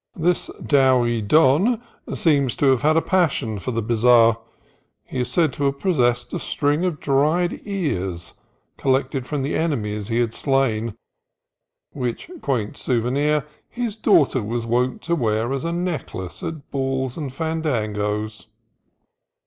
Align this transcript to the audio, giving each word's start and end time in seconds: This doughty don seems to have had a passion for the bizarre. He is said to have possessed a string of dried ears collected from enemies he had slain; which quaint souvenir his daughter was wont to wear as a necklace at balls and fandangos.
This 0.17 0.49
doughty 0.65 1.21
don 1.21 1.79
seems 2.11 2.55
to 2.55 2.65
have 2.71 2.81
had 2.81 2.97
a 2.97 3.03
passion 3.03 3.59
for 3.59 3.69
the 3.69 3.83
bizarre. 3.83 4.39
He 5.05 5.19
is 5.19 5.29
said 5.29 5.53
to 5.53 5.65
have 5.65 5.77
possessed 5.77 6.33
a 6.33 6.39
string 6.39 6.83
of 6.85 6.99
dried 6.99 7.61
ears 7.65 8.33
collected 8.79 9.27
from 9.27 9.45
enemies 9.45 10.07
he 10.07 10.17
had 10.17 10.33
slain; 10.33 10.97
which 11.91 12.31
quaint 12.41 12.77
souvenir 12.77 13.45
his 13.69 13.95
daughter 13.95 14.41
was 14.41 14.65
wont 14.65 15.03
to 15.03 15.13
wear 15.13 15.53
as 15.53 15.63
a 15.63 15.71
necklace 15.71 16.41
at 16.41 16.71
balls 16.71 17.15
and 17.15 17.31
fandangos. 17.31 18.47